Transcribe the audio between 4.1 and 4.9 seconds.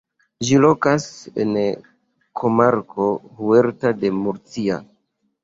Murcia.